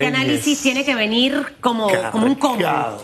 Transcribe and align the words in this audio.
Este 0.00 0.16
análisis 0.16 0.62
tiene 0.62 0.84
que 0.84 0.94
venir 0.94 1.56
como, 1.60 1.90
como 2.12 2.24
un 2.24 2.36
combo 2.36 3.02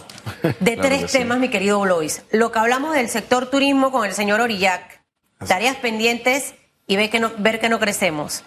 de 0.61 0.77
tres 0.77 1.11
temas, 1.11 1.41
mi 1.41 1.49
querido 1.49 1.81
Blois. 1.81 2.23
Lo 2.31 2.53
que 2.53 2.61
hablamos 2.61 2.95
del 2.95 3.09
sector 3.09 3.51
turismo 3.51 3.91
con 3.91 4.07
el 4.07 4.15
señor 4.15 4.41
Orillac, 4.41 5.03
tareas 5.45 5.75
pendientes 5.75 6.55
y 6.87 6.95
ver 6.95 7.11
que 7.11 7.19
no, 7.19 7.33
ver 7.39 7.59
que 7.59 7.69
no 7.69 7.81
crecemos. 7.81 8.45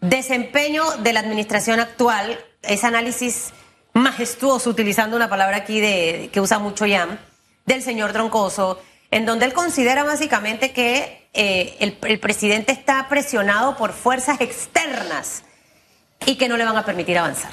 Desempeño 0.00 0.82
de 1.04 1.12
la 1.12 1.20
administración 1.20 1.78
actual, 1.78 2.36
ese 2.62 2.84
análisis 2.84 3.52
majestuoso, 3.92 4.70
utilizando 4.70 5.14
una 5.14 5.30
palabra 5.30 5.58
aquí 5.58 5.78
de, 5.78 6.30
que 6.32 6.40
usa 6.40 6.58
mucho 6.58 6.86
Yam, 6.86 7.16
del 7.64 7.80
señor 7.80 8.12
Troncoso, 8.12 8.82
en 9.12 9.24
donde 9.24 9.44
él 9.44 9.52
considera 9.52 10.02
básicamente 10.02 10.72
que 10.72 11.28
eh, 11.32 11.76
el, 11.78 11.96
el 12.08 12.18
presidente 12.18 12.72
está 12.72 13.08
presionado 13.08 13.76
por 13.76 13.92
fuerzas 13.92 14.40
externas 14.40 15.44
y 16.26 16.34
que 16.34 16.48
no 16.48 16.56
le 16.56 16.64
van 16.64 16.76
a 16.76 16.84
permitir 16.84 17.18
avanzar. 17.18 17.52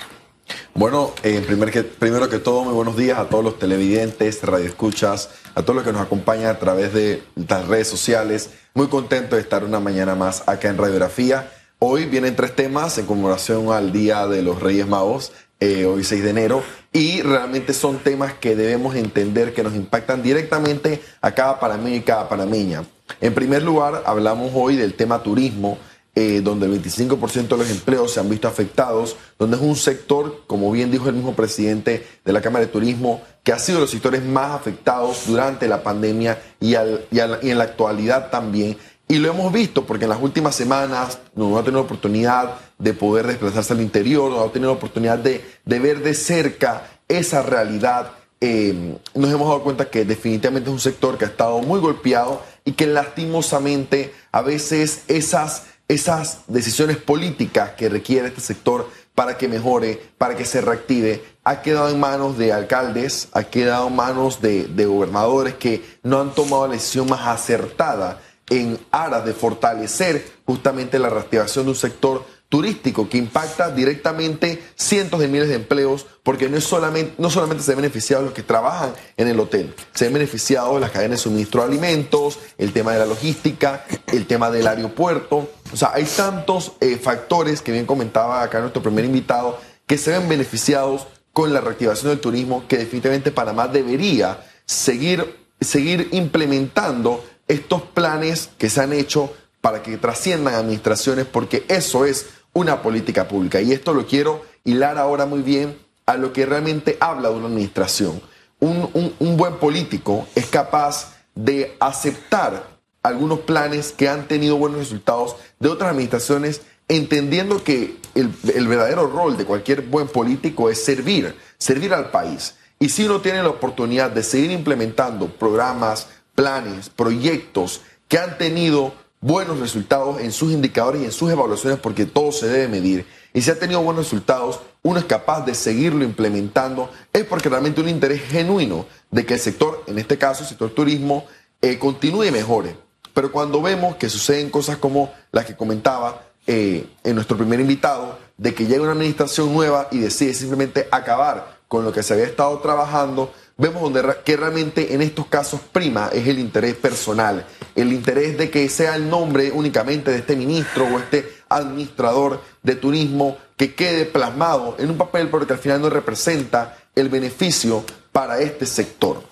Bueno, 0.74 1.12
eh, 1.24 1.46
que, 1.72 1.84
primero 1.84 2.30
que 2.30 2.40
todo, 2.40 2.64
muy 2.64 2.74
buenos 2.74 2.96
días 2.96 3.20
a 3.20 3.30
todos 3.30 3.44
los 3.44 3.60
televidentes, 3.60 4.42
radioescuchas, 4.42 5.30
a 5.54 5.62
todos 5.62 5.76
los 5.76 5.86
que 5.86 5.92
nos 5.92 6.02
acompañan 6.02 6.48
a 6.48 6.60
través 6.60 6.94
de 6.94 7.24
las 7.36 7.68
redes 7.68 7.88
sociales. 7.88 8.52
Muy 8.74 8.88
contento 8.88 9.36
de 9.36 9.42
estar 9.42 9.64
una 9.64 9.80
mañana 9.80 10.16
más 10.16 10.48
acá 10.48 10.70
en 10.70 10.78
Radiografía. 10.78 11.52
Hoy 11.80 12.06
vienen 12.06 12.36
tres 12.36 12.56
temas 12.56 12.98
en 12.98 13.06
conmemoración 13.06 13.72
al 13.72 13.92
Día 13.92 14.28
de 14.28 14.44
los 14.44 14.62
Reyes 14.62 14.88
Magos, 14.88 15.34
eh, 15.60 15.86
hoy 15.86 16.04
6 16.04 16.24
de 16.24 16.30
enero, 16.30 16.64
y 16.94 17.22
realmente 17.22 17.74
son 17.74 17.98
temas 18.00 18.34
que 18.34 18.56
debemos 18.56 18.96
entender 18.96 19.54
que 19.54 19.64
nos 19.64 19.76
impactan 19.76 20.24
directamente 20.24 21.02
a 21.22 21.32
cada 21.32 21.60
panameño 21.60 21.98
y 21.98 22.02
cada 22.02 22.30
panameña. 22.30 22.84
En 23.20 23.34
primer 23.34 23.64
lugar, 23.64 24.04
hablamos 24.06 24.52
hoy 24.54 24.76
del 24.76 24.94
tema 24.94 25.22
turismo 25.22 25.78
eh, 26.14 26.42
donde 26.44 26.66
el 26.66 26.82
25% 26.82 27.48
de 27.48 27.58
los 27.58 27.70
empleos 27.70 28.12
se 28.12 28.20
han 28.20 28.30
visto 28.30 28.48
afectados, 28.48 29.16
donde 29.40 29.56
es 29.56 29.64
un 29.64 29.78
sector, 29.78 30.44
como 30.46 30.70
bien 30.70 30.92
dijo 30.92 31.08
el 31.08 31.16
mismo 31.16 31.34
presidente 31.36 32.06
de 32.26 32.34
la 32.34 32.42
Cámara 32.42 32.66
de 32.66 32.72
Turismo, 32.72 33.22
que 33.44 33.54
ha 33.54 33.60
sido 33.60 33.78
de 33.78 33.84
los 33.84 33.92
sectores 33.92 34.22
más 34.22 34.52
afectados 34.52 35.24
durante 35.28 35.70
la 35.70 35.82
pandemia 35.82 36.38
y, 36.60 36.76
en 36.76 37.58
la 37.58 37.64
actualidad 37.64 38.30
también. 38.30 38.78
Y 39.08 39.20
lo 39.20 39.30
hemos 39.30 39.54
visto 39.54 39.86
porque 39.86 40.06
en 40.06 40.10
las 40.10 40.22
últimas 40.22 40.56
semanas 40.56 41.20
no 41.36 41.58
ha 41.58 41.64
tenido 41.64 41.82
oportunidad 41.82 42.56
de 42.78 42.94
poder 42.94 43.28
desplazarse 43.28 43.74
al 43.74 43.82
interior, 43.82 44.32
no 44.32 44.42
ha 44.42 44.52
tenido 44.52 44.72
oportunidad 44.74 45.18
de, 45.18 45.44
ver 45.66 46.04
de 46.04 46.14
cerca 46.14 46.90
esa 47.08 47.42
realidad. 47.42 48.12
Eh, 48.42 48.98
nos 49.14 49.32
hemos 49.32 49.48
dado 49.48 49.64
cuenta 49.64 49.90
que 49.90 50.04
definitivamente 50.04 50.70
es 50.70 50.74
un 50.74 50.80
sector 50.80 51.18
que 51.18 51.26
ha 51.26 51.30
estado 51.30 51.60
muy 51.60 51.80
golpeado 51.80 52.42
y 52.66 52.74
que 52.74 52.88
lastimosamente 52.88 54.14
a 54.32 54.42
veces 54.42 55.04
esas 55.08 55.64
esas 55.92 56.40
decisiones 56.48 56.98
políticas 56.98 57.72
que 57.72 57.90
requiere 57.90 58.30
este 58.30 58.40
sector 58.40 58.90
para 59.14 59.38
que 59.38 59.50
mejore, 59.50 60.02
para 60.18 60.38
que 60.38 60.46
se 60.46 60.62
reactive, 60.62 61.22
ha 61.44 61.62
quedado 61.62 61.90
en 61.90 62.00
manos 62.00 62.38
de 62.38 62.54
alcaldes, 62.54 63.28
ha 63.34 63.44
quedado 63.44 63.88
en 63.88 63.96
manos 63.96 64.42
de, 64.42 64.86
gobernadores 64.86 65.56
que 65.56 65.84
no 66.04 66.22
han 66.22 66.34
tomado 66.34 66.68
la 66.68 66.74
decisión 66.74 67.10
más 67.10 67.28
acertada 67.28 68.22
en 68.50 68.80
aras 68.92 69.26
de 69.26 69.34
fortalecer 69.34 70.26
justamente 70.46 70.98
la 70.98 71.10
reactivación 71.10 71.66
de 71.66 71.72
un 71.72 71.76
sector 71.76 72.26
turístico 72.52 73.08
que 73.08 73.18
impacta 73.18 73.72
directamente 73.72 74.62
cientos 74.76 75.22
de 75.22 75.30
miles 75.30 75.48
de 75.48 75.56
empleos, 75.56 76.06
porque 76.22 76.50
no, 76.50 76.58
es 76.58 76.66
solamente, 76.66 77.14
no 77.18 77.30
solamente 77.30 77.64
se 77.64 77.72
ven 77.72 77.78
beneficiados 77.78 78.26
los 78.26 78.34
que 78.34 78.44
trabajan 78.44 78.94
en 79.16 79.30
el 79.30 79.40
hotel, 79.40 79.74
se 79.94 80.06
ven 80.06 80.16
beneficiados 80.16 80.82
las 80.82 80.92
cadenas 80.92 81.20
de 81.20 81.24
suministro 81.24 81.62
de 81.62 81.70
alimentos, 81.70 82.40
el 82.58 82.74
tema 82.74 82.92
de 82.92 83.00
la 83.00 83.06
logística, 83.06 83.86
el 84.08 84.28
tema 84.28 84.52
del 84.52 84.68
aeropuerto. 84.68 85.50
O 85.72 85.78
sea, 85.78 85.92
hay 85.94 86.04
tantos 86.04 86.74
eh, 86.82 86.98
factores 86.98 87.62
que 87.62 87.72
bien 87.72 87.86
comentaba 87.86 88.44
acá 88.44 88.60
nuestro 88.60 88.84
primer 88.84 89.06
invitado 89.06 89.58
que 89.88 89.98
se 89.98 90.12
ven 90.12 90.28
beneficiados 90.28 91.08
con 91.32 91.54
la 91.54 91.62
reactivación 91.62 92.10
del 92.12 92.20
turismo 92.20 92.66
que 92.68 92.78
definitivamente 92.78 93.32
Panamá 93.32 93.70
debería 93.70 94.46
seguir, 94.66 95.38
seguir 95.62 96.10
implementando 96.12 97.24
estos 97.48 97.82
planes 97.82 98.50
que 98.58 98.70
se 98.70 98.82
han 98.82 98.92
hecho 98.92 99.34
para 99.62 99.84
que 99.84 99.98
trasciendan 99.98 100.56
administraciones, 100.56 101.28
porque 101.28 101.64
eso 101.70 102.06
es 102.06 102.26
una 102.54 102.82
política 102.82 103.28
pública. 103.28 103.62
Y 103.62 103.72
esto 103.72 103.94
lo 103.94 104.06
quiero 104.06 104.44
hilar 104.64 104.98
ahora 104.98 105.26
muy 105.26 105.42
bien 105.42 105.78
a 106.06 106.16
lo 106.16 106.34
que 106.34 106.46
realmente 106.46 106.98
habla 107.00 107.30
de 107.30 107.36
una 107.36 107.48
administración. 107.48 108.22
Un, 108.60 109.38
buen 109.38 109.56
político 109.56 110.28
es 110.36 110.46
capaz 110.46 111.16
de 111.34 111.76
aceptar 111.80 112.70
algunos 113.02 113.40
planes 113.40 113.92
que 113.92 114.08
han 114.08 114.28
tenido 114.28 114.58
buenos 114.58 114.80
resultados 114.80 115.36
de 115.60 115.70
otras 115.70 115.92
administraciones, 115.92 116.62
entendiendo 116.88 117.64
que 117.64 117.98
el, 118.14 118.32
el, 118.54 118.68
verdadero 118.68 119.08
rol 119.08 119.38
de 119.38 119.46
cualquier 119.46 119.82
buen 119.82 120.08
político 120.08 120.70
es 120.70 120.84
servir, 120.84 121.36
servir 121.58 121.94
al 121.94 122.12
país. 122.12 122.56
Y 122.78 122.90
si 122.90 123.06
uno 123.06 123.22
tiene 123.22 123.42
la 123.42 123.50
oportunidad 123.50 124.12
de 124.12 124.22
seguir 124.22 124.52
implementando 124.52 125.28
programas, 125.28 126.10
planes, 126.36 126.90
proyectos 126.90 127.82
que 128.08 128.20
han 128.20 128.38
tenido 128.38 128.94
buenos 129.22 129.60
resultados 129.60 130.20
en 130.20 130.32
sus 130.32 130.52
indicadores 130.52 131.02
y 131.04 131.06
en 131.06 131.12
sus 131.12 131.32
evaluaciones 131.32 131.80
porque 131.80 132.06
todo 132.06 132.32
se 132.32 132.48
debe 132.48 132.68
medir. 132.68 133.06
Y 133.34 133.42
si 133.42 133.52
ha 133.52 133.60
tenido 133.60 133.82
buenos 133.82 134.06
resultados, 134.06 134.60
uno 134.82 135.00
es 135.00 135.06
capaz 135.06 135.46
de 135.46 135.54
seguirlo 135.54 136.04
implementando, 136.04 136.90
es 137.14 137.24
porque 137.24 137.48
realmente 137.48 137.80
un 137.80 137.88
interés 137.88 138.22
genuino 138.24 138.88
de 139.12 139.26
que 139.26 139.36
el 139.36 139.40
sector, 139.40 139.84
en 139.88 140.00
este 140.00 140.18
caso 140.18 140.44
el 140.44 140.50
sector 140.50 140.72
turismo, 140.72 141.26
eh, 141.62 141.78
continúe 141.78 142.26
y 142.26 142.32
mejore. 142.32 142.76
Pero 143.14 143.32
cuando 143.32 143.62
vemos 143.62 143.96
que 143.98 144.10
suceden 144.10 144.50
cosas 144.50 144.78
como 144.78 145.14
las 145.32 145.46
que 145.46 145.56
comentaba 145.56 146.24
eh, 146.48 146.88
en 147.04 147.16
nuestro 147.16 147.38
primer 147.38 147.60
invitado, 147.60 148.18
de 148.38 148.56
que 148.56 148.66
llega 148.66 148.82
una 148.82 148.94
administración 148.94 149.54
nueva 149.54 149.88
y 149.92 150.00
decide 150.00 150.34
simplemente 150.34 150.88
acabar 150.92 151.61
con 151.72 151.86
lo 151.86 151.94
que 151.94 152.04
se 152.04 152.12
había 152.12 152.26
estado 152.26 152.60
trabajando, 152.60 153.32
vemos 153.56 153.82
donde, 153.82 154.04
que 154.26 154.36
realmente 154.36 154.94
en 154.94 155.02
estos 155.02 155.28
casos 155.28 155.62
prima 155.72 156.10
es 156.12 156.28
el 156.28 156.38
interés 156.38 156.76
personal, 156.76 157.48
el 157.76 157.94
interés 157.94 158.38
de 158.38 158.50
que 158.50 158.68
sea 158.68 158.98
el 158.98 159.10
nombre 159.10 159.54
únicamente 159.54 160.12
de 160.12 160.18
este 160.18 160.36
ministro 160.36 160.84
o 160.84 161.00
este 161.00 161.32
administrador 161.48 162.42
de 162.62 162.76
turismo 162.76 163.38
que 163.56 163.74
quede 163.74 164.04
plasmado 164.04 164.76
en 164.80 164.90
un 164.90 164.98
papel 164.98 165.30
porque 165.30 165.54
al 165.54 165.60
final 165.60 165.82
no 165.82 165.90
representa 165.90 166.78
el 166.94 167.08
beneficio 167.08 167.86
para 168.12 168.42
este 168.42 168.66
sector. 168.66 169.24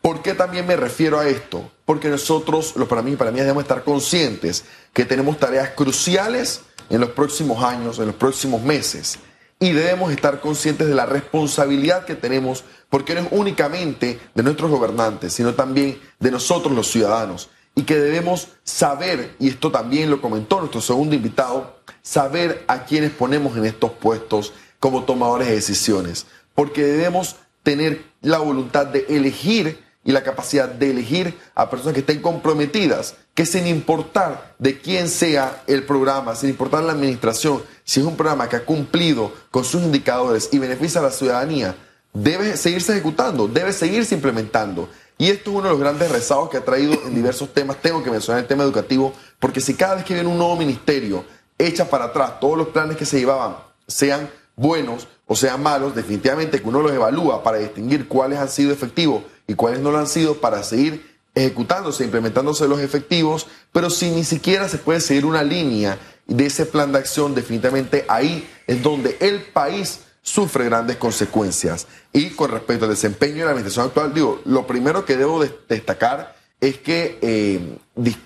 ¿Por 0.00 0.22
qué 0.22 0.32
también 0.32 0.66
me 0.66 0.76
refiero 0.76 1.18
a 1.18 1.28
esto? 1.28 1.70
Porque 1.84 2.08
nosotros, 2.08 2.72
los 2.76 2.88
para 2.88 3.02
mí 3.02 3.12
y 3.12 3.16
para 3.16 3.32
mí, 3.32 3.40
debemos 3.40 3.64
estar 3.64 3.84
conscientes 3.84 4.64
que 4.94 5.04
tenemos 5.04 5.38
tareas 5.38 5.68
cruciales 5.76 6.62
en 6.88 7.02
los 7.02 7.10
próximos 7.10 7.62
años, 7.62 7.98
en 7.98 8.06
los 8.06 8.16
próximos 8.16 8.62
meses 8.62 9.18
y 9.58 9.72
debemos 9.72 10.12
estar 10.12 10.40
conscientes 10.40 10.86
de 10.86 10.94
la 10.94 11.06
responsabilidad 11.06 12.04
que 12.04 12.14
tenemos, 12.14 12.64
porque 12.90 13.14
no 13.14 13.22
es 13.22 13.28
únicamente 13.30 14.18
de 14.34 14.42
nuestros 14.42 14.70
gobernantes, 14.70 15.32
sino 15.32 15.54
también 15.54 15.98
de 16.20 16.30
nosotros 16.30 16.74
los 16.74 16.90
ciudadanos, 16.90 17.48
y 17.74 17.82
que 17.82 17.96
debemos 17.96 18.48
saber, 18.64 19.34
y 19.38 19.48
esto 19.48 19.70
también 19.70 20.10
lo 20.10 20.20
comentó 20.20 20.58
nuestro 20.60 20.80
segundo 20.80 21.14
invitado, 21.14 21.76
saber 22.02 22.64
a 22.68 22.84
quienes 22.84 23.10
ponemos 23.10 23.56
en 23.56 23.66
estos 23.66 23.92
puestos 23.92 24.52
como 24.78 25.04
tomadores 25.04 25.48
de 25.48 25.54
decisiones, 25.54 26.26
porque 26.54 26.84
debemos 26.84 27.36
tener 27.62 28.04
la 28.20 28.38
voluntad 28.38 28.86
de 28.86 29.06
elegir 29.08 29.84
y 30.04 30.12
la 30.12 30.22
capacidad 30.22 30.68
de 30.68 30.90
elegir 30.90 31.36
a 31.54 31.68
personas 31.68 31.94
que 31.94 32.00
estén 32.00 32.22
comprometidas, 32.22 33.16
que 33.36 33.44
sin 33.44 33.66
importar 33.66 34.54
de 34.58 34.80
quién 34.80 35.10
sea 35.10 35.62
el 35.66 35.84
programa, 35.84 36.34
sin 36.34 36.48
importar 36.48 36.82
la 36.82 36.92
administración, 36.92 37.62
si 37.84 38.00
es 38.00 38.06
un 38.06 38.16
programa 38.16 38.48
que 38.48 38.56
ha 38.56 38.64
cumplido 38.64 39.30
con 39.50 39.62
sus 39.62 39.82
indicadores 39.82 40.48
y 40.52 40.58
beneficia 40.58 41.02
a 41.02 41.04
la 41.04 41.10
ciudadanía, 41.10 41.76
debe 42.14 42.56
seguirse 42.56 42.92
ejecutando, 42.92 43.46
debe 43.46 43.74
seguirse 43.74 44.14
implementando. 44.14 44.88
Y 45.18 45.28
esto 45.28 45.50
es 45.50 45.56
uno 45.56 45.64
de 45.64 45.70
los 45.70 45.78
grandes 45.78 46.10
rezagos 46.10 46.48
que 46.48 46.56
ha 46.56 46.64
traído 46.64 46.94
en 47.04 47.14
diversos 47.14 47.52
temas. 47.52 47.76
Tengo 47.82 48.02
que 48.02 48.10
mencionar 48.10 48.40
el 48.40 48.48
tema 48.48 48.64
educativo, 48.64 49.12
porque 49.38 49.60
si 49.60 49.74
cada 49.74 49.96
vez 49.96 50.04
que 50.06 50.14
viene 50.14 50.30
un 50.30 50.38
nuevo 50.38 50.56
ministerio 50.56 51.22
echa 51.58 51.90
para 51.90 52.06
atrás 52.06 52.40
todos 52.40 52.56
los 52.56 52.68
planes 52.68 52.96
que 52.96 53.04
se 53.04 53.18
llevaban, 53.18 53.58
sean 53.86 54.30
buenos 54.56 55.08
o 55.26 55.36
sean 55.36 55.62
malos, 55.62 55.94
definitivamente 55.94 56.62
que 56.62 56.68
uno 56.68 56.80
los 56.80 56.92
evalúa 56.92 57.42
para 57.42 57.58
distinguir 57.58 58.08
cuáles 58.08 58.38
han 58.38 58.48
sido 58.48 58.72
efectivos 58.72 59.24
y 59.46 59.52
cuáles 59.52 59.80
no 59.80 59.90
lo 59.90 59.98
han 59.98 60.06
sido 60.06 60.40
para 60.40 60.62
seguir 60.62 61.15
ejecutándose, 61.36 62.02
implementándose 62.02 62.66
los 62.66 62.80
efectivos, 62.80 63.46
pero 63.70 63.90
si 63.90 64.10
ni 64.10 64.24
siquiera 64.24 64.68
se 64.68 64.78
puede 64.78 65.00
seguir 65.00 65.26
una 65.26 65.44
línea 65.44 65.98
de 66.26 66.46
ese 66.46 66.64
plan 66.64 66.90
de 66.90 66.98
acción, 66.98 67.34
definitivamente 67.34 68.06
ahí 68.08 68.48
es 68.66 68.82
donde 68.82 69.16
el 69.20 69.42
país 69.42 70.00
sufre 70.22 70.64
grandes 70.64 70.96
consecuencias. 70.96 71.86
Y 72.12 72.30
con 72.30 72.50
respecto 72.50 72.86
al 72.86 72.90
desempeño 72.90 73.36
de 73.36 73.44
la 73.44 73.50
administración 73.50 73.86
actual, 73.86 74.14
digo, 74.14 74.40
lo 74.46 74.66
primero 74.66 75.04
que 75.04 75.18
debo 75.18 75.44
destacar 75.68 76.34
es 76.58 76.78
que 76.78 77.18
eh, 77.20 77.78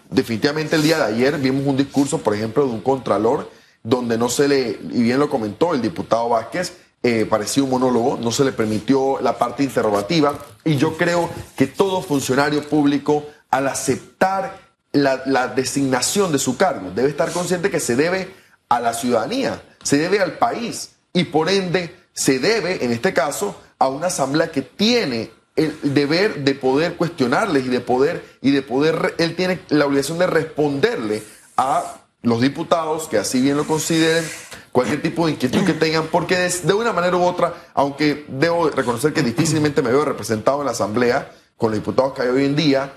definitivamente 0.09 0.77
el 0.77 0.83
día 0.83 0.99
de 0.99 1.13
ayer 1.13 1.37
vimos 1.39 1.67
un 1.67 1.77
discurso, 1.77 2.19
por 2.19 2.35
ejemplo, 2.35 2.65
de 2.65 2.71
un 2.71 2.81
contralor, 2.81 3.51
donde 3.83 4.17
no 4.17 4.29
se 4.29 4.47
le, 4.47 4.79
y 4.91 5.03
bien 5.03 5.19
lo 5.19 5.29
comentó 5.29 5.75
el 5.75 5.83
diputado 5.83 6.29
Vázquez, 6.29 6.75
eh, 7.03 7.27
parecía 7.29 7.63
un 7.63 7.71
monólogo, 7.71 8.19
no 8.21 8.31
se 8.31 8.45
le 8.45 8.53
permitió 8.53 9.21
la 9.21 9.39
parte 9.39 9.63
interrogativa 9.63 10.39
y 10.65 10.77
yo 10.77 10.97
creo 10.97 11.31
que 11.57 11.67
todo 11.67 12.03
funcionario 12.03 12.63
público 12.69 13.27
al 13.51 13.69
aceptar 13.69 14.59
la, 14.93 15.23
la 15.27 15.49
designación 15.49 16.33
de 16.33 16.39
su 16.39 16.57
cargo 16.57 16.91
debe 16.95 17.09
estar 17.09 17.33
consciente 17.33 17.71
que 17.71 17.81
se 17.81 17.97
debe 17.97 18.35
a 18.69 18.81
la 18.81 18.93
ciudadanía, 18.93 19.63
se 19.83 19.97
debe 19.97 20.21
al 20.21 20.39
país 20.39 20.91
y 21.13 21.25
por 21.25 21.49
ende 21.49 21.97
se 22.13 22.39
debe, 22.39 22.85
en 22.85 22.93
este 22.93 23.13
caso, 23.15 23.57
a 23.79 23.89
una 23.89 24.09
asamblea 24.09 24.51
que 24.51 24.63
tiene 24.63 25.31
el 25.57 25.79
deber 25.95 26.45
de 26.45 26.55
poder 26.55 26.97
cuestionarles 26.97 27.67
y 27.67 27.69
de 27.69 27.81
poder, 27.81 28.25
y 28.41 28.51
de 28.51 28.63
poder, 28.63 29.15
él 29.19 29.37
tiene 29.37 29.61
la 29.69 29.87
obligación 29.87 30.19
de 30.19 30.27
responderle 30.27 31.23
a 31.57 31.97
los 32.23 32.41
diputados 32.41 33.09
que 33.09 33.19
así 33.19 33.41
bien 33.41 33.57
lo 33.57 33.67
consideren, 33.67 34.25
cualquier 34.73 35.03
tipo 35.03 35.27
de 35.27 35.33
inquietud 35.33 35.65
que 35.65 35.75
tengan, 35.75 36.07
porque 36.07 36.37
de, 36.37 36.75
una 36.75 36.93
manera 36.93 37.17
u 37.17 37.23
otra, 37.23 37.55
aunque 37.75 38.25
debo 38.29 38.71
reconocer 38.71 39.13
que 39.13 39.23
difícilmente 39.23 39.83
me 39.83 39.91
veo 39.91 40.05
representado 40.05 40.61
en 40.61 40.67
la 40.67 40.73
Asamblea 40.73 41.33
con 41.57 41.71
los 41.71 41.81
diputados 41.81 42.15
que 42.15 42.23
hay 42.23 42.29
hoy 42.29 42.45
en 42.45 42.57
día, 42.57 42.93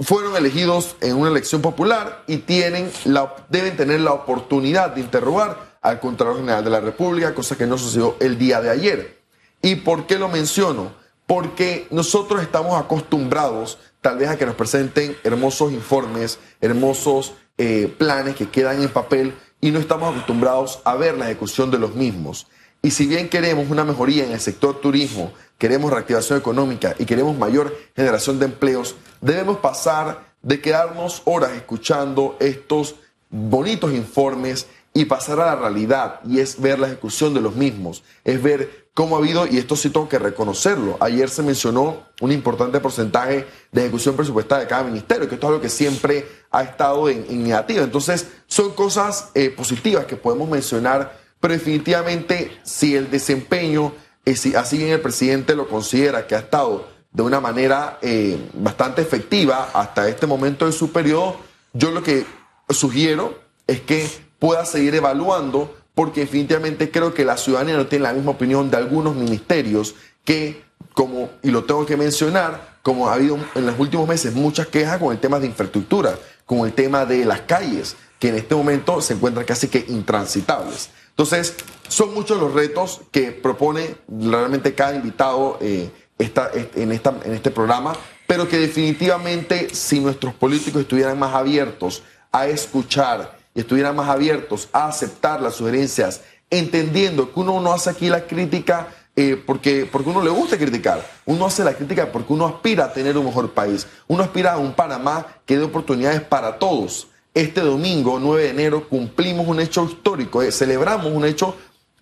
fueron 0.00 0.36
elegidos 0.36 0.96
en 1.00 1.16
una 1.16 1.30
elección 1.30 1.60
popular 1.60 2.22
y 2.26 2.38
tienen 2.38 2.90
la, 3.04 3.34
deben 3.48 3.76
tener 3.76 4.00
la 4.00 4.12
oportunidad 4.12 4.90
de 4.90 5.00
interrogar 5.00 5.78
al 5.82 6.00
Contralor 6.00 6.36
General 6.36 6.62
de 6.62 6.70
la 6.70 6.80
República, 6.80 7.34
cosa 7.34 7.56
que 7.56 7.66
no 7.66 7.78
sucedió 7.78 8.16
el 8.20 8.38
día 8.38 8.60
de 8.60 8.70
ayer. 8.70 9.18
¿Y 9.62 9.76
por 9.76 10.06
qué 10.06 10.18
lo 10.18 10.28
menciono? 10.28 10.92
Porque 11.26 11.86
nosotros 11.90 12.42
estamos 12.42 12.80
acostumbrados 12.80 13.78
tal 14.00 14.18
vez 14.18 14.28
a 14.28 14.38
que 14.38 14.46
nos 14.46 14.54
presenten 14.54 15.16
hermosos 15.22 15.72
informes, 15.72 16.38
hermosos 16.60 17.34
eh, 17.58 17.94
planes 17.98 18.36
que 18.36 18.48
quedan 18.48 18.82
en 18.82 18.88
papel 18.88 19.34
y 19.60 19.70
no 19.70 19.78
estamos 19.78 20.10
acostumbrados 20.10 20.80
a 20.84 20.96
ver 20.96 21.16
la 21.16 21.26
ejecución 21.26 21.70
de 21.70 21.78
los 21.78 21.94
mismos. 21.94 22.46
Y 22.82 22.92
si 22.92 23.06
bien 23.06 23.28
queremos 23.28 23.70
una 23.70 23.84
mejoría 23.84 24.24
en 24.24 24.32
el 24.32 24.40
sector 24.40 24.80
turismo, 24.80 25.32
queremos 25.58 25.92
reactivación 25.92 26.38
económica 26.38 26.94
y 26.98 27.04
queremos 27.04 27.36
mayor 27.36 27.76
generación 27.94 28.38
de 28.38 28.46
empleos, 28.46 28.96
debemos 29.20 29.58
pasar 29.58 30.30
de 30.42 30.60
quedarnos 30.60 31.20
horas 31.26 31.52
escuchando 31.52 32.36
estos 32.40 32.94
bonitos 33.28 33.92
informes 33.92 34.66
y 34.94 35.04
pasar 35.04 35.40
a 35.40 35.46
la 35.46 35.56
realidad 35.56 36.20
y 36.24 36.40
es 36.40 36.60
ver 36.60 36.78
la 36.78 36.86
ejecución 36.86 37.34
de 37.34 37.42
los 37.42 37.54
mismos, 37.54 38.02
es 38.24 38.42
ver 38.42 38.88
cómo 38.94 39.16
ha 39.16 39.18
habido, 39.18 39.46
y 39.46 39.58
esto 39.58 39.76
sí 39.76 39.90
tengo 39.90 40.08
que 40.08 40.18
reconocerlo, 40.18 40.96
ayer 41.00 41.28
se 41.30 41.42
mencionó 41.42 42.08
un 42.20 42.32
importante 42.32 42.80
porcentaje 42.80 43.46
de 43.72 43.82
ejecución 43.82 44.16
presupuestaria 44.16 44.64
de 44.64 44.68
cada 44.68 44.84
ministerio, 44.84 45.28
que 45.28 45.36
esto 45.36 45.46
es 45.46 45.50
algo 45.50 45.62
que 45.62 45.68
siempre 45.68 46.26
ha 46.50 46.62
estado 46.62 47.08
en, 47.08 47.24
en 47.28 47.44
negativa. 47.44 47.82
Entonces, 47.84 48.26
son 48.46 48.72
cosas 48.72 49.30
eh, 49.34 49.50
positivas 49.50 50.06
que 50.06 50.16
podemos 50.16 50.48
mencionar, 50.48 51.18
pero 51.38 51.54
definitivamente 51.54 52.58
si 52.62 52.96
el 52.96 53.10
desempeño, 53.10 53.92
eh, 54.26 54.34
así 54.56 54.78
bien 54.78 54.90
el 54.90 55.00
presidente 55.00 55.54
lo 55.54 55.68
considera 55.68 56.26
que 56.26 56.34
ha 56.34 56.40
estado 56.40 56.88
de 57.12 57.22
una 57.22 57.40
manera 57.40 57.98
eh, 58.02 58.38
bastante 58.54 59.02
efectiva 59.02 59.70
hasta 59.72 60.08
este 60.08 60.26
momento 60.26 60.66
de 60.66 60.72
su 60.72 60.92
periodo, 60.92 61.36
yo 61.72 61.90
lo 61.90 62.02
que 62.02 62.24
sugiero 62.68 63.38
es 63.66 63.80
que 63.80 64.08
pueda 64.38 64.64
seguir 64.64 64.94
evaluando, 64.94 65.74
porque 66.00 66.20
definitivamente 66.20 66.90
creo 66.90 67.12
que 67.12 67.26
la 67.26 67.36
ciudadanía 67.36 67.76
no 67.76 67.86
tiene 67.86 68.04
la 68.04 68.14
misma 68.14 68.30
opinión 68.30 68.70
de 68.70 68.78
algunos 68.78 69.14
ministerios 69.14 69.94
que, 70.24 70.64
como, 70.94 71.28
y 71.42 71.50
lo 71.50 71.64
tengo 71.64 71.84
que 71.84 71.98
mencionar, 71.98 72.78
como 72.80 73.10
ha 73.10 73.12
habido 73.12 73.38
en 73.54 73.66
los 73.66 73.78
últimos 73.78 74.08
meses 74.08 74.32
muchas 74.34 74.68
quejas 74.68 74.96
con 74.96 75.12
el 75.12 75.20
tema 75.20 75.38
de 75.38 75.48
infraestructura, 75.48 76.18
con 76.46 76.60
el 76.60 76.72
tema 76.72 77.04
de 77.04 77.26
las 77.26 77.42
calles, 77.42 77.96
que 78.18 78.28
en 78.28 78.36
este 78.36 78.54
momento 78.54 79.02
se 79.02 79.12
encuentran 79.12 79.44
casi 79.44 79.68
que 79.68 79.84
intransitables. 79.88 80.88
Entonces, 81.10 81.54
son 81.86 82.14
muchos 82.14 82.40
los 82.40 82.54
retos 82.54 83.02
que 83.10 83.32
propone 83.32 83.96
realmente 84.08 84.74
cada 84.74 84.96
invitado 84.96 85.58
eh, 85.60 85.90
en, 86.18 86.92
esta, 86.92 87.14
en 87.22 87.34
este 87.34 87.50
programa, 87.50 87.92
pero 88.26 88.48
que 88.48 88.56
definitivamente 88.56 89.68
si 89.74 90.00
nuestros 90.00 90.32
políticos 90.32 90.80
estuvieran 90.80 91.18
más 91.18 91.34
abiertos 91.34 92.02
a 92.32 92.46
escuchar 92.46 93.39
y 93.54 93.60
estuvieran 93.60 93.96
más 93.96 94.08
abiertos 94.08 94.68
a 94.72 94.88
aceptar 94.88 95.40
las 95.40 95.54
sugerencias, 95.54 96.22
entendiendo 96.50 97.32
que 97.32 97.40
uno 97.40 97.60
no 97.60 97.72
hace 97.72 97.90
aquí 97.90 98.08
la 98.08 98.26
crítica 98.26 98.88
eh, 99.16 99.36
porque, 99.44 99.88
porque 99.90 100.08
uno 100.08 100.22
le 100.22 100.30
gusta 100.30 100.56
criticar, 100.56 101.04
uno 101.26 101.46
hace 101.46 101.64
la 101.64 101.74
crítica 101.74 102.10
porque 102.10 102.32
uno 102.32 102.46
aspira 102.46 102.86
a 102.86 102.92
tener 102.92 103.18
un 103.18 103.26
mejor 103.26 103.50
país, 103.50 103.86
uno 104.06 104.22
aspira 104.22 104.52
a 104.52 104.58
un 104.58 104.72
Panamá 104.72 105.26
que 105.44 105.58
dé 105.58 105.64
oportunidades 105.64 106.20
para 106.22 106.58
todos. 106.58 107.08
Este 107.34 107.60
domingo, 107.60 108.18
9 108.18 108.42
de 108.42 108.50
enero, 108.50 108.88
cumplimos 108.88 109.46
un 109.46 109.60
hecho 109.60 109.84
histórico, 109.84 110.42
eh, 110.42 110.50
celebramos 110.50 111.06
un 111.12 111.24
hecho 111.24 111.56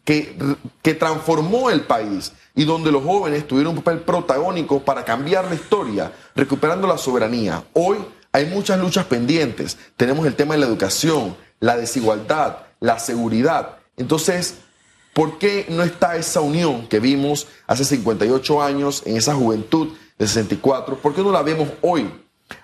que, 0.05 0.37
que 0.81 0.95
transformó 0.95 1.71
el 1.71 1.83
país 1.83 2.33
y 2.55 2.65
donde 2.65 2.91
los 2.91 3.05
jóvenes 3.05 3.47
tuvieron 3.47 3.77
un 3.77 3.83
papel 3.83 4.01
protagónico 4.01 4.81
para 4.81 5.05
cambiar 5.05 5.47
la 5.47 5.55
historia, 5.55 6.13
recuperando 6.35 6.87
la 6.87 6.99
soberanía. 6.99 7.65
Hoy 7.75 7.99
hay 8.39 8.47
muchas 8.47 8.79
luchas 8.79 9.07
pendientes. 9.07 9.77
Tenemos 9.97 10.25
el 10.25 10.37
tema 10.37 10.55
de 10.55 10.61
la 10.61 10.67
educación, 10.67 11.37
la 11.59 11.77
desigualdad, 11.77 12.59
la 12.79 13.01
seguridad. 13.01 13.79
Entonces, 13.97 14.55
¿por 15.13 15.39
qué 15.39 15.67
no 15.69 15.83
está 15.83 16.15
esa 16.17 16.41
unión 16.41 16.87
que 16.87 17.01
vimos 17.01 17.49
hace 17.67 17.85
58 17.85 18.63
años 18.63 19.03
en 19.07 19.17
esa 19.17 19.35
juventud 19.35 19.89
de 20.17 20.29
64? 20.29 20.99
¿Por 20.99 21.17
qué 21.17 21.23
no 21.23 21.33
la 21.33 21.43
vemos 21.43 21.69
hoy? 21.81 22.09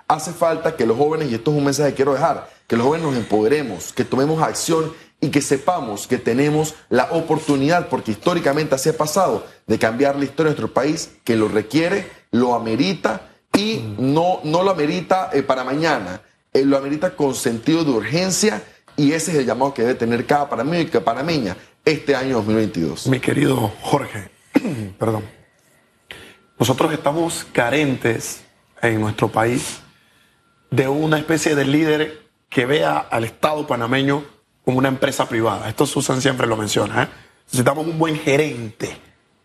Hace 0.07 0.33
falta 0.33 0.77
que 0.77 0.87
los 0.87 0.97
jóvenes, 0.97 1.33
y 1.33 1.35
esto 1.35 1.51
es 1.51 1.57
un 1.57 1.65
mensaje 1.65 1.91
que 1.91 1.97
quiero 1.97 2.15
dejar, 2.15 2.49
que 2.69 2.77
los 2.77 2.87
jóvenes 2.87 3.09
nos 3.09 3.17
empoderemos, 3.17 3.93
que 3.93 4.05
tomemos 4.05 4.41
acción 4.43 4.93
y 5.21 5.31
que 5.31 5.43
sepamos 5.43 6.07
que 6.07 6.19
tenemos 6.19 6.77
la 6.89 7.09
oportunidad, 7.11 7.89
porque 7.89 8.13
históricamente 8.13 8.77
así 8.77 8.91
ha 8.91 8.97
pasado, 8.97 9.45
de 9.67 9.77
cambiar 9.81 10.15
la 10.15 10.25
historia 10.25 10.53
de 10.53 10.61
nuestro 10.61 10.73
país, 10.73 11.11
que 11.25 11.35
lo 11.35 11.49
requiere, 11.49 12.09
lo 12.31 12.55
amerita 12.55 13.34
y 13.57 13.95
no, 13.99 14.41
no 14.45 14.63
lo 14.63 14.71
amerita 14.71 15.31
eh, 15.33 15.43
para 15.43 15.65
mañana, 15.65 16.21
eh, 16.53 16.65
lo 16.65 16.77
amerita 16.77 17.15
con 17.15 17.35
sentido 17.35 17.85
de 17.85 17.91
urgencia 17.91 18.63
y 18.97 19.13
ese 19.13 19.33
es 19.33 19.39
el 19.39 19.47
llamado 19.47 19.75
que 19.75 19.83
debe 19.83 19.95
tener 19.95 20.27
cada 20.27 20.49
panameño 20.49 20.83
y 20.83 20.87
cada 20.87 21.05
panameña 21.05 21.57
este 21.85 22.15
año 22.15 22.37
2022. 22.37 23.07
Mi 23.09 23.21
querido 23.21 23.73
Jorge, 23.83 24.31
perdón, 24.99 25.25
nosotros 26.59 26.93
estamos 26.93 27.47
carentes 27.53 28.43
en 28.81 29.01
nuestro 29.01 29.29
país 29.29 29.81
de 30.71 30.89
una 30.89 31.19
especie 31.19 31.55
de 31.55 31.65
líder 31.65 32.23
que 32.49 32.67
vea 32.67 32.99
al 32.99 33.25
Estado 33.25 33.67
panameño 33.67 34.25
como 34.65 34.79
una 34.79 34.89
empresa 34.89 35.29
privada. 35.29 35.69
Esto 35.69 35.87
Susan 35.87 36.21
siempre 36.21 36.47
lo 36.47 36.57
menciona. 36.57 37.05
¿eh? 37.05 37.09
Necesitamos 37.47 37.87
un 37.87 37.99
buen 37.99 38.19
gerente, 38.19 38.97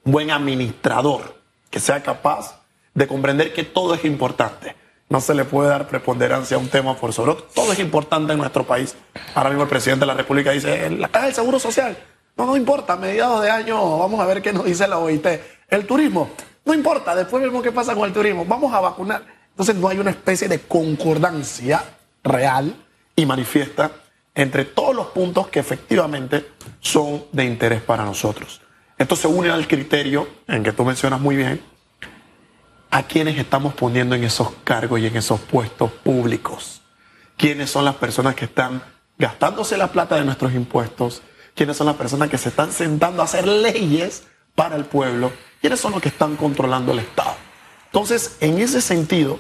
un 0.03 0.11
buen 0.13 0.31
administrador 0.31 1.41
que 1.69 1.79
sea 1.79 2.01
capaz 2.01 2.58
de 2.99 3.07
comprender 3.07 3.53
que 3.53 3.63
todo 3.63 3.95
es 3.95 4.03
importante. 4.03 4.75
No 5.07 5.21
se 5.21 5.33
le 5.33 5.45
puede 5.45 5.69
dar 5.69 5.87
preponderancia 5.87 6.57
a 6.57 6.59
un 6.59 6.67
tema 6.67 6.97
por 6.97 7.13
sobre 7.13 7.31
otro. 7.31 7.47
Todo 7.55 7.71
es 7.71 7.79
importante 7.79 8.33
en 8.33 8.39
nuestro 8.39 8.67
país. 8.67 8.93
Ahora 9.33 9.49
mismo 9.49 9.63
el 9.63 9.69
presidente 9.69 10.01
de 10.01 10.07
la 10.07 10.15
República 10.15 10.51
dice, 10.51 10.89
la 10.89 11.07
caja 11.07 11.27
del 11.27 11.33
Seguro 11.33 11.59
Social. 11.59 11.97
No, 12.35 12.45
no 12.45 12.57
importa, 12.57 12.93
a 12.93 12.97
mediados 12.97 13.41
de 13.41 13.49
año 13.49 13.97
vamos 13.99 14.19
a 14.19 14.25
ver 14.25 14.41
qué 14.41 14.51
nos 14.51 14.65
dice 14.65 14.85
la 14.85 14.97
OIT. 14.97 15.25
El 15.69 15.87
turismo, 15.87 16.29
no 16.65 16.73
importa, 16.73 17.15
después 17.15 17.41
vemos 17.41 17.63
qué 17.63 17.71
pasa 17.71 17.95
con 17.95 18.03
el 18.03 18.13
turismo. 18.13 18.43
Vamos 18.43 18.73
a 18.73 18.81
vacunar. 18.81 19.23
Entonces 19.51 19.77
no 19.77 19.87
hay 19.87 19.97
una 19.97 20.11
especie 20.11 20.49
de 20.49 20.59
concordancia 20.59 21.81
real 22.21 22.75
y 23.15 23.25
manifiesta 23.25 23.91
entre 24.35 24.65
todos 24.65 24.93
los 24.93 25.07
puntos 25.07 25.47
que 25.47 25.59
efectivamente 25.59 26.47
son 26.81 27.23
de 27.31 27.45
interés 27.45 27.81
para 27.81 28.03
nosotros. 28.03 28.61
Esto 28.97 29.15
se 29.15 29.29
une 29.29 29.49
al 29.49 29.69
criterio 29.69 30.27
en 30.49 30.63
que 30.63 30.73
tú 30.73 30.83
mencionas 30.83 31.21
muy 31.21 31.37
bien, 31.37 31.61
a 32.91 33.03
quienes 33.03 33.37
estamos 33.37 33.73
poniendo 33.73 34.15
en 34.15 34.23
esos 34.23 34.51
cargos 34.63 34.99
y 34.99 35.07
en 35.07 35.15
esos 35.15 35.39
puestos 35.39 35.91
públicos. 35.91 36.81
¿Quiénes 37.37 37.69
son 37.69 37.85
las 37.85 37.95
personas 37.95 38.35
que 38.35 38.45
están 38.45 38.81
gastándose 39.17 39.77
la 39.77 39.91
plata 39.91 40.15
de 40.15 40.25
nuestros 40.25 40.53
impuestos? 40.53 41.21
¿Quiénes 41.55 41.77
son 41.77 41.87
las 41.87 41.95
personas 41.95 42.29
que 42.29 42.37
se 42.37 42.49
están 42.49 42.71
sentando 42.71 43.21
a 43.21 43.25
hacer 43.25 43.47
leyes 43.47 44.23
para 44.55 44.75
el 44.75 44.85
pueblo? 44.85 45.31
¿Quiénes 45.61 45.79
son 45.79 45.91
los 45.91 46.01
que 46.01 46.09
están 46.09 46.35
controlando 46.35 46.91
el 46.91 46.99
Estado? 46.99 47.35
Entonces, 47.85 48.37
en 48.39 48.59
ese 48.59 48.81
sentido, 48.81 49.39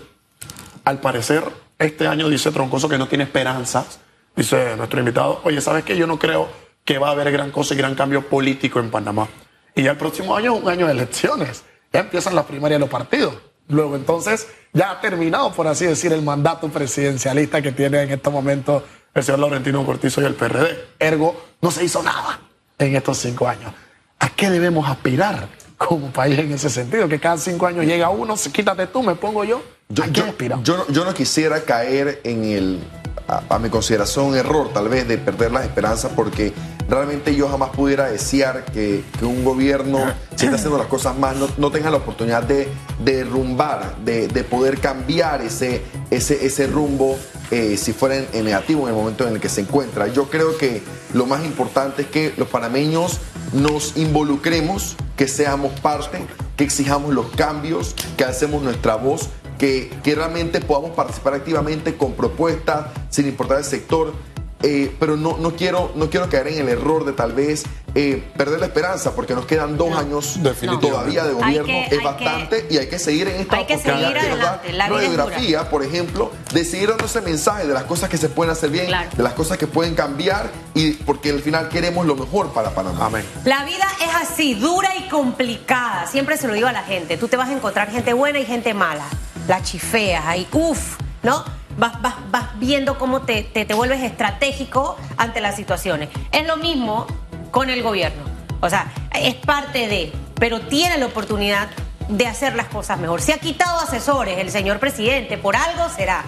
al 0.83 0.99
parecer, 0.99 1.43
este 1.77 2.07
año 2.07 2.29
dice 2.29 2.51
Troncoso 2.51 2.89
que 2.89 2.97
no 2.97 3.07
tiene 3.07 3.23
esperanzas. 3.23 3.99
Dice 4.35 4.75
nuestro 4.77 4.99
invitado, 4.99 5.41
oye, 5.43 5.59
¿sabes 5.61 5.83
qué? 5.83 5.97
Yo 5.97 6.07
no 6.07 6.19
creo 6.19 6.49
que 6.85 6.97
va 6.97 7.09
a 7.09 7.11
haber 7.11 7.31
gran 7.31 7.51
cosa 7.51 7.73
y 7.73 7.77
gran 7.77 7.95
cambio 7.95 8.27
político 8.27 8.79
en 8.79 8.91
Panamá. 8.91 9.27
Y 9.75 9.83
ya 9.83 9.91
el 9.91 9.97
próximo 9.97 10.35
año 10.35 10.55
es 10.55 10.63
un 10.63 10.69
año 10.69 10.85
de 10.87 10.93
elecciones 10.93 11.63
ya 11.91 12.01
empiezan 12.01 12.35
las 12.35 12.45
primarias 12.45 12.77
de 12.77 12.81
los 12.81 12.89
partidos. 12.89 13.33
Luego 13.67 13.95
entonces 13.95 14.47
ya 14.73 14.91
ha 14.91 15.01
terminado, 15.01 15.51
por 15.53 15.67
así 15.67 15.85
decir, 15.85 16.11
el 16.11 16.21
mandato 16.21 16.69
presidencialista 16.69 17.61
que 17.61 17.71
tiene 17.71 18.01
en 18.01 18.11
estos 18.11 18.33
momentos 18.33 18.83
el 19.13 19.23
señor 19.23 19.39
Laurentino 19.39 19.85
Cortizo 19.85 20.21
y 20.21 20.25
el 20.25 20.35
PRD. 20.35 20.85
Ergo, 20.99 21.39
no 21.61 21.71
se 21.71 21.83
hizo 21.83 22.01
nada 22.03 22.39
en 22.77 22.95
estos 22.95 23.17
cinco 23.17 23.47
años. 23.47 23.73
¿A 24.19 24.29
qué 24.29 24.49
debemos 24.49 24.87
aspirar 24.87 25.47
como 25.77 26.11
país 26.11 26.37
en 26.39 26.51
ese 26.51 26.69
sentido? 26.69 27.07
Que 27.07 27.19
cada 27.19 27.37
cinco 27.37 27.65
años 27.65 27.85
llega 27.85 28.09
uno, 28.09 28.35
quítate 28.51 28.87
tú, 28.87 29.03
me 29.03 29.15
pongo 29.15 29.43
yo. 29.43 29.61
¿A 30.01 30.07
qué 30.07 30.21
aspiramos? 30.21 30.65
Yo, 30.65 30.85
yo, 30.87 31.05
no 31.05 31.13
quisiera 31.13 31.61
caer 31.61 32.21
en 32.23 32.43
el, 32.45 32.79
a, 33.27 33.55
a 33.55 33.59
mi 33.59 33.69
consideración, 33.69 34.35
error 34.35 34.71
tal 34.73 34.89
vez 34.89 35.07
de 35.07 35.17
perder 35.17 35.51
las 35.51 35.63
esperanzas 35.63 36.11
porque 36.15 36.53
realmente 36.89 37.35
yo 37.35 37.47
jamás 37.47 37.69
pudiera 37.69 38.09
desear 38.09 38.65
que, 38.65 39.03
un 39.21 39.43
gobierno, 39.43 39.99
si 40.35 40.45
está 40.45 40.57
haciendo 40.57 40.77
las 40.77 40.87
cosas 40.87 41.17
mal, 41.17 41.37
no, 41.57 41.71
tenga 41.71 41.91
la 41.91 41.97
oportunidad 41.97 42.43
de, 42.43 42.67
derrumbar, 43.03 43.97
de, 44.03 44.27
poder 44.43 44.79
cambiar 44.79 45.41
ese, 45.41 45.83
ese, 46.09 46.45
ese 46.45 46.67
rumbo 46.67 47.17
eh, 47.51 47.77
si 47.77 47.93
fuera 47.93 48.15
en, 48.33 48.45
negativo 48.45 48.83
en 48.83 48.89
el 48.89 48.95
momento 48.95 49.27
en 49.27 49.35
el 49.35 49.39
que 49.39 49.49
se 49.49 49.61
encuentra. 49.61 50.07
Yo 50.07 50.29
creo 50.29 50.57
que 50.57 50.81
lo 51.13 51.25
más 51.25 51.45
importante 51.45 52.03
es 52.03 52.07
que 52.07 52.33
los 52.37 52.47
panameños 52.47 53.19
nos 53.53 53.97
involucremos, 53.97 54.95
que 55.15 55.27
seamos 55.27 55.79
parte, 55.79 56.25
que 56.57 56.63
exijamos 56.63 57.13
los 57.13 57.27
cambios, 57.31 57.95
que 58.17 58.23
hacemos 58.23 58.63
nuestra 58.63 58.95
voz, 58.95 59.29
que, 59.57 59.91
que 60.03 60.15
realmente 60.15 60.61
podamos 60.61 60.91
participar 60.91 61.33
activamente 61.33 61.97
con 61.97 62.13
propuestas, 62.13 62.87
sin 63.09 63.27
importar 63.27 63.59
el 63.59 63.65
sector. 63.65 64.13
Eh, 64.61 64.93
pero 64.99 65.15
no, 65.15 65.37
no, 65.37 65.55
quiero, 65.55 65.93
no 65.95 66.09
quiero 66.09 66.27
caer 66.29 66.49
en 66.49 66.59
el 66.59 66.69
error 66.69 67.05
de 67.05 67.13
tal 67.13 67.31
vez 67.31 67.63
eh, 67.95 68.29
perder 68.35 68.59
la 68.59 68.65
esperanza, 68.65 69.15
porque 69.15 69.33
nos 69.33 69.45
quedan 69.45 69.77
dos 69.77 69.95
años 69.95 70.37
todavía 70.81 71.23
de 71.23 71.33
gobierno, 71.33 71.73
es 71.89 72.03
bastante 72.03 72.67
y 72.69 72.77
hay 72.77 72.87
que 72.87 72.99
seguir 72.99 73.29
en 73.29 73.41
esta 73.41 73.55
hay 73.55 73.65
que 73.65 73.77
seguir 73.77 74.17
adelante, 74.17 74.73
la 74.73 74.89
radiografía, 74.89 75.69
por 75.69 75.83
ejemplo, 75.83 76.31
de 76.53 76.65
seguir 76.65 76.89
dando 76.89 77.05
ese 77.05 77.21
mensaje 77.21 77.67
de 77.67 77.73
las 77.73 77.83
cosas 77.83 78.09
que 78.09 78.17
se 78.17 78.27
pueden 78.27 78.51
hacer 78.51 78.69
bien, 78.69 78.91
de 79.15 79.23
las 79.23 79.33
cosas 79.33 79.57
que 79.57 79.65
pueden 79.65 79.95
cambiar 79.95 80.51
y 80.73 80.91
porque 80.91 81.29
al 81.29 81.41
final 81.41 81.69
queremos 81.69 82.05
lo 82.05 82.15
mejor 82.15 82.51
para 82.51 82.71
Panamá. 82.71 83.05
Amén. 83.05 83.25
La 83.45 83.63
vida 83.63 83.87
es 84.01 84.13
así, 84.13 84.55
dura 84.55 84.89
y 84.97 85.07
complicada, 85.07 86.05
siempre 86.05 86.35
se 86.35 86.47
lo 86.47 86.53
digo 86.53 86.67
a 86.67 86.73
la 86.73 86.83
gente, 86.83 87.17
tú 87.17 87.29
te 87.29 87.37
vas 87.37 87.47
a 87.47 87.53
encontrar 87.53 87.89
gente 87.89 88.11
buena 88.11 88.39
y 88.39 88.45
gente 88.45 88.73
mala, 88.73 89.05
la 89.47 89.63
chifeas 89.63 90.25
ahí, 90.25 90.45
uff, 90.51 90.97
¿no? 91.23 91.43
vas, 91.79 92.01
vas, 92.01 92.15
vas 92.31 92.59
viendo 92.59 92.97
cómo 92.97 93.21
te, 93.21 93.43
te, 93.43 93.65
te 93.65 93.73
vuelves 93.73 94.01
estratégico 94.01 94.97
ante 95.17 95.41
las 95.41 95.55
situaciones. 95.55 96.09
Es 96.31 96.45
lo 96.45 96.57
mismo 96.57 97.07
con 97.51 97.69
el 97.69 97.83
gobierno. 97.83 98.23
O 98.61 98.69
sea, 98.69 98.91
es 99.13 99.35
parte 99.35 99.87
de, 99.87 100.11
pero 100.35 100.61
tiene 100.61 100.97
la 100.97 101.05
oportunidad 101.05 101.69
de 102.09 102.27
hacer 102.27 102.55
las 102.55 102.67
cosas 102.67 102.99
mejor. 102.99 103.21
Se 103.21 103.33
ha 103.33 103.37
quitado 103.37 103.79
asesores 103.79 104.37
el 104.39 104.51
señor 104.51 104.79
presidente, 104.79 105.37
por 105.37 105.55
algo 105.55 105.89
será. 105.89 106.23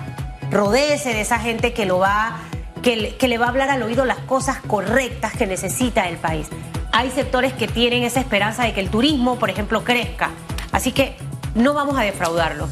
Rodéese 0.49 1.13
de 1.13 1.21
esa 1.21 1.39
gente 1.39 1.73
que 1.73 1.85
lo 1.85 1.99
va, 1.99 2.37
que, 2.81 3.15
que 3.17 3.27
le 3.27 3.37
va 3.37 3.47
a 3.47 3.49
hablar 3.49 3.69
al 3.69 3.81
oído 3.83 4.05
las 4.05 4.19
cosas 4.19 4.59
correctas 4.67 5.33
que 5.33 5.47
necesita 5.47 6.07
el 6.07 6.17
país. 6.17 6.47
Hay 6.91 7.09
sectores 7.09 7.53
que 7.53 7.67
tienen 7.67 8.03
esa 8.03 8.19
esperanza 8.19 8.63
de 8.63 8.73
que 8.73 8.81
el 8.81 8.89
turismo, 8.89 9.39
por 9.39 9.49
ejemplo, 9.49 9.83
crezca. 9.83 10.29
Así 10.71 10.91
que 10.91 11.15
no 11.55 11.73
vamos 11.73 11.97
a 11.97 12.01
defraudarlo. 12.03 12.67